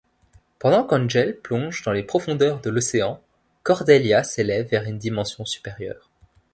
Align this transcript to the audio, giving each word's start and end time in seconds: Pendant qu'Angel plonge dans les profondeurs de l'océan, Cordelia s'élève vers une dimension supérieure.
Pendant 0.57 0.83
qu'Angel 0.83 1.37
plonge 1.39 1.83
dans 1.83 1.91
les 1.91 2.01
profondeurs 2.01 2.59
de 2.61 2.71
l'océan, 2.71 3.21
Cordelia 3.61 4.23
s'élève 4.23 4.65
vers 4.67 4.85
une 4.85 4.97
dimension 4.97 5.45
supérieure. 5.45 6.09